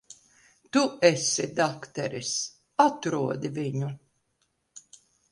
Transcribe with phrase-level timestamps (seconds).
[0.75, 2.31] Tu esi dakteris.
[2.85, 3.91] Atrodi viņu.